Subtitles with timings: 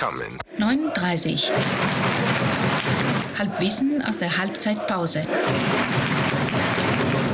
[0.00, 0.38] coming.
[0.56, 1.50] 39.
[3.38, 5.26] Halbwissen aus der Halbzeitpause.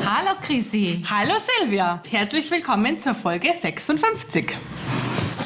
[0.05, 1.05] Hallo Chrissy.
[1.09, 4.57] Hallo Silvia, herzlich willkommen zur Folge 56.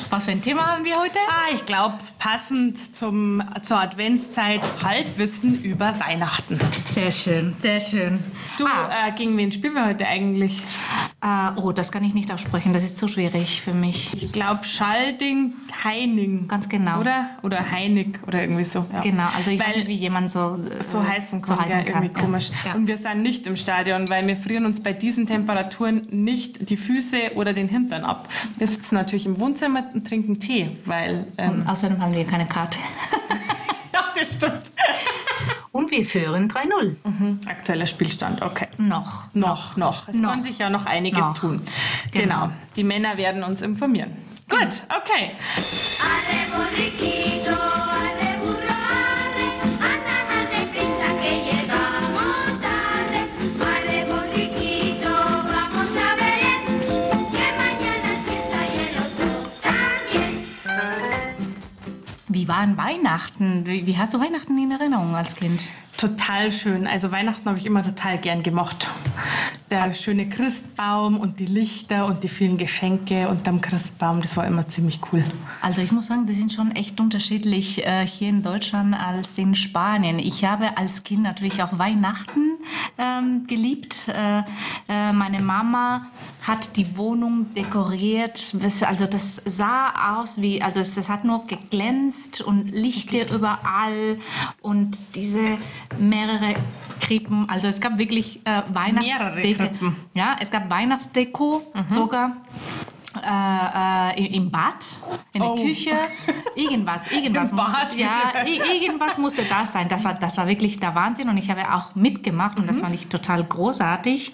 [0.08, 1.18] Was für ein Thema haben wir heute?
[1.28, 6.58] Ah, ich glaube, passend zum, zur Adventszeit Halbwissen über Weihnachten.
[6.88, 8.18] Sehr schön, sehr schön.
[8.58, 10.62] Du, ah, äh, gegen wen spielen wir heute eigentlich?
[11.22, 14.14] Äh, oh, das kann ich nicht aussprechen, das ist zu schwierig für mich.
[14.14, 15.52] Ich glaube Schalding,
[15.84, 16.48] Heining.
[16.48, 17.00] Ganz genau.
[17.00, 17.30] Oder?
[17.42, 18.86] Oder Heinig oder irgendwie so.
[18.90, 19.00] Ja.
[19.00, 21.78] Genau, also ich Weil weiß nicht, wie jemand so, äh, so heißen so kann, heißen
[21.78, 22.04] ja, kann.
[22.04, 22.50] irgendwie komisch.
[22.64, 22.74] Ja.
[22.74, 26.78] Und wir sind nicht im Stadion, weil wir frieren uns bei diesen Temperaturen nicht die
[26.78, 28.28] Füße oder den Hintern ab.
[28.56, 31.26] Wir sitzen natürlich im Wohnzimmer und trinken Tee, weil...
[31.36, 32.78] Ähm, außerdem haben wir keine Karte.
[33.92, 34.70] ja, das stimmt.
[35.72, 36.96] Und wir führen 3-0.
[37.04, 37.40] Mhm.
[37.46, 38.66] Aktueller Spielstand, okay.
[38.76, 39.32] Noch.
[39.34, 40.08] Noch, noch.
[40.08, 40.32] Es Noch.
[40.32, 41.38] kann sich ja noch einiges Noch.
[41.38, 41.62] tun.
[42.12, 42.46] Genau.
[42.46, 42.52] Genau.
[42.76, 44.12] Die Männer werden uns informieren.
[44.48, 45.30] Gut, okay.
[46.02, 48.29] Arre borriquito, arre
[62.60, 63.64] Wie waren Weihnachten?
[63.64, 65.70] Wie, wie hast du Weihnachten in Erinnerung als Kind?
[65.96, 66.86] Total schön.
[66.86, 68.90] Also Weihnachten habe ich immer total gern gemocht.
[69.70, 74.68] Der schöne Christbaum und die Lichter und die vielen Geschenke unterm Christbaum, das war immer
[74.68, 75.24] ziemlich cool.
[75.62, 79.54] Also ich muss sagen, die sind schon echt unterschiedlich äh, hier in Deutschland als in
[79.54, 80.18] Spanien.
[80.18, 82.58] Ich habe als Kind natürlich auch Weihnachten
[82.98, 84.08] ähm, geliebt.
[84.08, 84.42] Äh,
[84.86, 86.08] äh, meine Mama
[86.42, 88.54] hat die Wohnung dekoriert.
[88.82, 94.18] Also das sah aus wie, also es, das hat nur geglänzt und Lichter überall
[94.62, 95.44] und diese
[95.98, 96.54] mehrere
[97.00, 97.48] Krippen.
[97.48, 99.70] Also es gab wirklich äh, Weihnachtsdeko.
[100.14, 102.36] Ja, es gab Weihnachtsdeko sogar
[103.16, 104.84] äh, äh, im Bad,
[105.32, 105.56] in der Oh.
[105.56, 105.90] Küche,
[106.54, 109.88] irgendwas, irgendwas Im musste, Bad ja, irgendwas musste da sein.
[109.88, 112.80] Das war, das war wirklich der Wahnsinn und ich habe auch mitgemacht und das Mhm.
[112.82, 114.32] fand ich total großartig.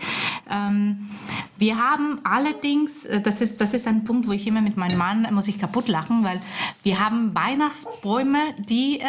[0.50, 1.08] Ähm,
[1.58, 4.98] wir haben allerdings, äh, das ist, das ist ein Punkt, wo ich immer mit meinem
[4.98, 6.40] Mann muss ich kaputt lachen, weil
[6.82, 9.06] wir haben Weihnachtsbäume, die äh,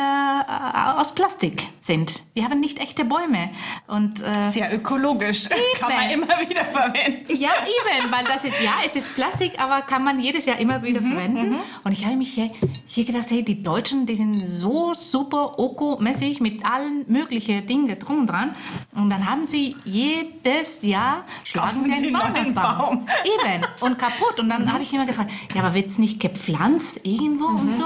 [0.96, 2.24] aus Plastik sind.
[2.34, 3.50] Wir haben nicht echte Bäume
[3.88, 5.48] und äh, Sehr ökologisch.
[5.80, 6.24] Kann man Eben.
[6.24, 7.36] immer wieder verwenden.
[7.36, 10.82] ja, eben, weil das ist, ja, es ist Plastik, aber kann man jedes Jahr immer
[10.84, 11.56] wieder verwenden.
[11.84, 12.52] Und ich habe mich hier,
[12.86, 18.20] hier gedacht, hey, die Deutschen, die sind so super ökomäßig mit allen möglichen Dingen drum
[18.20, 18.56] und dran.
[18.96, 22.78] Und dann haben sie jedes Jahr, schlagen sie einen Weihnachtsbaum.
[22.78, 23.08] Baum.
[23.24, 24.40] Eben, und kaputt.
[24.40, 27.86] Und dann habe ich immer gefragt, ja, aber wird es nicht gepflanzt irgendwo und so?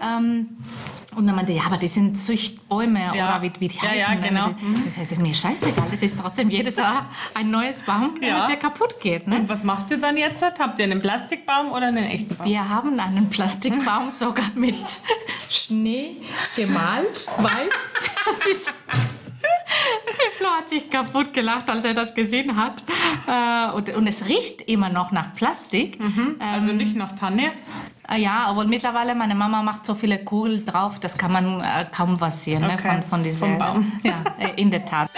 [0.00, 0.58] Ähm,
[1.16, 3.26] und dann meinte ja, aber das sind Züchtbäume Ja.
[3.38, 3.98] oder wie, wie die heißen.
[3.98, 4.28] ja, ne?
[4.28, 4.50] genau.
[4.84, 5.86] Das heißt, es ist mir scheißegal.
[5.90, 9.26] Das ist trotzdem jedes Jahr ein neues Baum, der kaputt geht.
[9.26, 9.36] Ne?
[9.36, 10.42] Und was macht ihr dann jetzt?
[10.42, 12.46] Habt ihr einen Plastikbaum oder einen echten Baum?
[12.46, 14.74] Wir haben einen Plastikbaum sogar mit
[15.50, 16.16] Schnee
[16.56, 17.72] gemalt, weiß.
[18.26, 18.72] Das ist.
[20.06, 22.82] Der Flo hat sich kaputt gelacht, als er das gesehen hat.
[23.26, 25.98] Äh, Und, und es riecht immer noch nach Plastik.
[26.38, 27.52] Also nicht nach Tanne.
[28.10, 31.86] Äh, Ja, aber mittlerweile, meine Mama macht so viele Kugeln drauf, das kann man äh,
[31.94, 33.92] kaum was sehen ne, Okay, von, von dieser, vom Baum.
[34.02, 35.10] Ja, äh, in der Tat.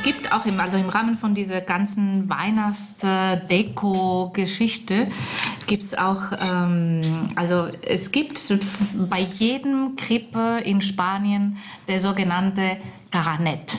[0.00, 5.08] Es gibt auch im, also im Rahmen von dieser ganzen Weihnachtsdeko-Geschichte
[5.66, 8.42] gibt es auch, ähm, also es gibt
[9.10, 12.78] bei jedem Krippe in Spanien der sogenannte
[13.10, 13.78] Caranet.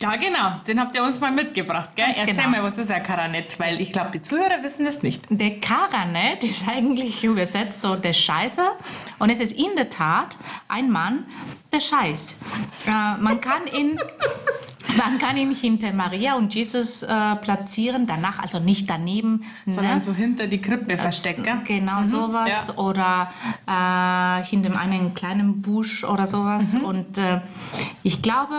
[0.00, 0.56] Ja, genau.
[0.66, 2.06] Den habt ihr uns mal mitgebracht, gell?
[2.06, 2.48] Ganz Erzähl genau.
[2.48, 3.60] mal, was ist ein Karanett?
[3.60, 5.26] Weil ich glaube, die Zuhörer wissen das nicht.
[5.28, 8.72] Der Caranet ist eigentlich übersetzt so der Scheißer
[9.18, 10.38] und es ist in der Tat
[10.68, 11.26] ein Mann,
[11.72, 12.36] der scheißt.
[12.86, 13.98] Äh, man kann ihn
[14.96, 20.02] man kann ihn hinter Maria und Jesus äh, platzieren, danach also nicht daneben, Sondern ne?
[20.02, 21.60] so hinter die Krippe versteckt, gell?
[21.64, 22.68] Genau sowas.
[22.68, 22.74] ja.
[22.76, 23.30] Oder
[23.66, 26.74] äh, hinter einem kleinen Busch oder sowas.
[26.74, 26.84] Mhm.
[26.84, 27.40] Und äh,
[28.02, 28.54] ich glaube,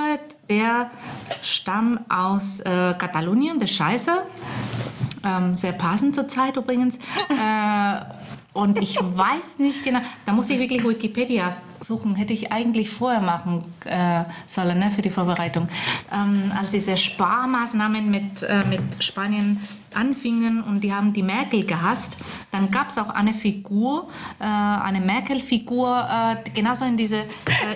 [0.50, 0.92] der
[1.42, 4.12] stammt aus äh, Katalonien, der Scheiße.
[5.24, 6.98] Ähm, sehr passend zur Zeit übrigens.
[8.53, 13.21] Und ich weiß nicht genau, da muss ich wirklich Wikipedia suchen, hätte ich eigentlich vorher
[13.21, 15.68] machen äh, sollen ne, für die Vorbereitung.
[16.13, 19.62] Ähm, als diese Sparmaßnahmen mit, äh, mit Spanien
[19.94, 22.18] anfingen und die haben die Merkel gehasst,
[22.51, 24.09] dann gab es auch eine Figur,
[24.39, 26.07] äh, eine Merkel-Figur,
[26.45, 27.18] äh, genauso in diese...
[27.18, 27.25] Äh,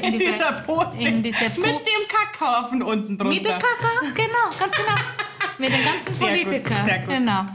[0.08, 1.00] In diese- dieser Pose.
[1.02, 3.34] In dieser Po- Mit dem Kackhaufen unten drunter.
[3.34, 4.96] mit der Kaka, genau, ganz genau.
[5.58, 6.86] Mit den ganzen Politikern.
[7.08, 7.46] Genau.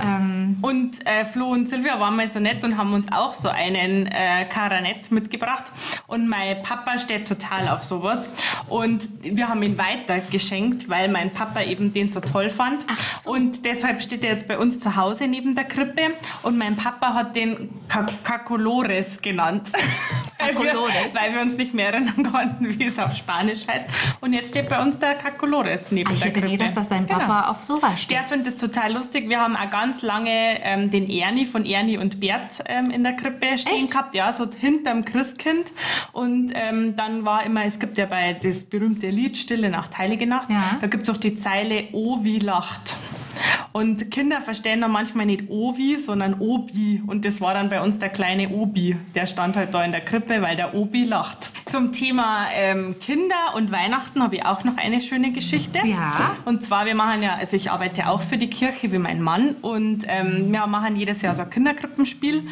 [0.00, 3.48] Ähm, Und äh, Flo und Silvia waren mal so nett und haben uns auch so
[3.48, 5.64] einen äh, Karanett mitgebracht.
[6.06, 8.28] Und mein Papa steht total auf sowas.
[8.68, 12.84] Und wir haben ihn weitergeschenkt, weil mein Papa eben den so toll fand.
[12.90, 13.30] Ach so.
[13.32, 16.02] Und deshalb steht er jetzt bei uns zu Hause neben der Krippe.
[16.42, 19.70] Und mein Papa hat den Ka- Kakolores genannt.
[20.38, 21.14] weil, wir, Kakolores?
[21.14, 23.86] weil wir uns nicht mehr erinnern konnten, wie es auf Spanisch heißt.
[24.20, 26.52] Und jetzt steht bei uns der Kakolores neben ich der hätte Krippe.
[26.52, 27.18] nie gedacht, dass dein Genau.
[27.20, 28.16] Papa auf sowas steht.
[28.18, 29.28] Der findet es total lustig.
[29.28, 33.12] Wir haben auch ganz lange ähm, den Ernie von Ernie und Bert ähm, in der
[33.14, 33.90] Krippe stehen Echt?
[33.92, 35.72] gehabt, ja, so hinterm Christkind.
[36.12, 40.26] Und ähm, dann war immer, es gibt ja bei das berühmte Lied Stille Nacht, Heilige
[40.26, 40.78] Nacht, Ja.
[40.80, 42.94] da gibt es auch die Zeile Oh, wie lacht.
[43.72, 47.02] Und Kinder verstehen dann manchmal nicht Ovi, sondern Obi.
[47.06, 48.96] Und das war dann bei uns der kleine Obi.
[49.14, 51.50] Der stand halt da in der Krippe, weil der Obi lacht.
[51.66, 55.80] Zum Thema ähm, Kinder und Weihnachten habe ich auch noch eine schöne Geschichte.
[55.84, 56.36] Ja.
[56.44, 59.56] Und zwar, wir machen ja, also ich arbeite auch für die Kirche wie mein Mann
[59.62, 62.44] und ähm, wir machen jedes Jahr so ein Kinderkrippenspiel.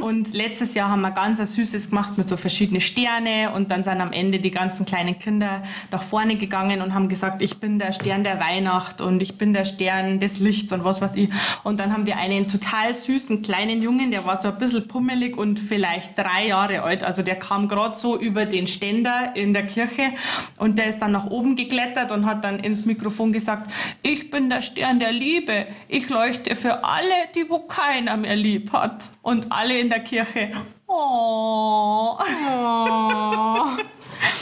[0.00, 3.82] Und letztes Jahr haben wir ganz ein süßes gemacht mit so verschiedenen Sterne und dann
[3.82, 7.78] sind am Ende die ganzen kleinen Kinder nach vorne gegangen und haben gesagt, ich bin
[7.78, 11.30] der Stern der Weihnacht und ich bin der Stern des Lichts und was weiß ich.
[11.64, 15.36] Und dann haben wir einen total süßen kleinen Jungen, der war so ein bisschen pummelig
[15.36, 17.04] und vielleicht drei Jahre alt.
[17.04, 20.12] Also der kam gerade so über den Ständer in der Kirche
[20.58, 23.70] und der ist dann nach oben geklettert und hat dann ins Mikrofon gesagt,
[24.02, 25.66] ich bin der Stern der Liebe.
[25.88, 29.10] Ich leuchte für alle, die wo keiner mehr lieb hat.
[29.22, 30.50] Und alle in der Kirche,
[30.86, 32.18] oh.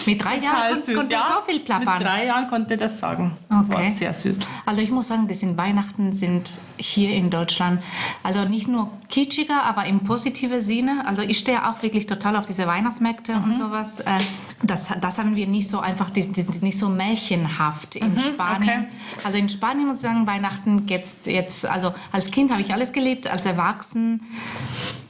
[0.06, 1.98] Mit drei Jahren kon- konnte er so viel plappern.
[1.98, 3.36] Mit drei Jahren konnte das sagen.
[3.48, 3.92] Das war Okay.
[3.96, 4.38] sehr süß.
[4.64, 7.82] Also ich muss sagen, das sind Weihnachten sind hier in Deutschland,
[8.22, 11.04] also nicht nur kitschiger, aber im positiven Sinne.
[11.06, 14.00] Also ich stehe auch wirklich total auf diese Weihnachtsmärkte und sowas.
[14.00, 14.18] Äh,
[14.62, 18.62] Das, das haben wir nicht so einfach, die, die nicht so märchenhaft in Spanien.
[18.68, 18.88] okay.
[19.24, 22.92] Also in Spanien muss ich sagen, Weihnachten geht's jetzt, also als Kind habe ich alles
[22.92, 24.22] gelebt, als Erwachsen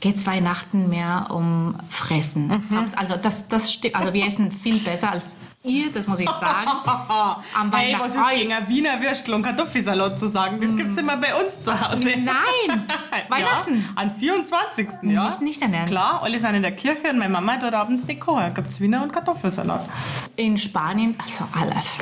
[0.00, 2.92] geht's Weihnachten mehr um Fressen.
[2.96, 6.68] Also das, das stimmt, also wir essen viel besser als ihr, das muss ich sagen.
[6.86, 8.04] Am Hey, Weihnachten.
[8.04, 10.60] was ist gegen ein Wiener Würstel und Kartoffelsalat zu sagen?
[10.60, 12.04] Das gibt's immer bei uns zu Hause.
[12.04, 12.86] Nein,
[13.28, 13.76] Weihnachten.
[13.96, 14.88] Ja, am 24.
[15.02, 15.26] Ja.
[15.26, 15.90] Ist nicht dein Ernst.
[15.90, 18.54] Klar, alle sind in der Kirche und meine Mama dort abends nicht kochen.
[18.54, 19.88] Gibt's Wiener und Kartoffelsalat.
[20.36, 21.98] In Spanien, also Aleph,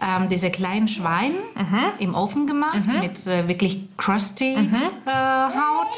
[0.00, 1.34] ähm, diese kleinen Schweine
[1.98, 5.88] im Ofen gemacht mit äh, wirklich crusty äh, Haut.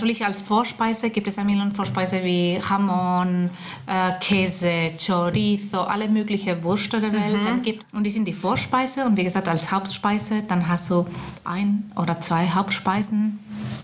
[0.00, 3.50] Natürlich als Vorspeise gibt es eine Million Vorspeise wie Jamon,
[3.86, 7.36] äh, Käse, Chorizo, alle möglichen Würste der Welt.
[7.44, 11.06] Dann gibt, und die sind die Vorspeise und wie gesagt als Hauptspeise, dann hast du
[11.44, 13.40] ein oder zwei Hauptspeisen.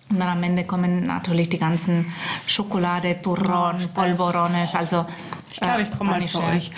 [0.08, 2.06] Und dann am Ende kommen natürlich die ganzen
[2.46, 5.04] Schokolade, Turron, Polvorones, also
[5.52, 6.70] Ich glaube, ich komme mal zu euch.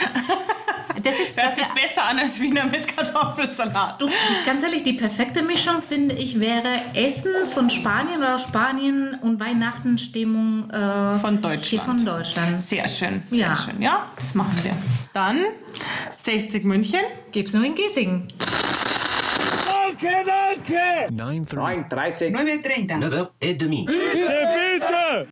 [1.02, 4.00] Das ist, Hört das sich besser an als Wiener mit Kartoffelsalat.
[4.00, 4.08] du,
[4.46, 10.70] ganz ehrlich, die perfekte Mischung, finde ich, wäre Essen von Spanien oder Spanien und Weihnachtenstimmung
[10.70, 11.64] äh, Von Deutschland.
[11.64, 12.60] Hier von Deutschland.
[12.62, 13.56] Sehr schön, sehr Ja.
[13.56, 13.80] schön.
[13.82, 14.72] Ja, das machen wir.
[15.12, 15.44] Dann
[16.16, 17.00] 60 München.
[17.32, 18.28] Gibt's nur in Giesing.
[21.10, 21.10] 9.30.
[21.90, 22.30] 9.30.
[22.32, 23.38] 9.30.
[23.40, 25.26] 9h30.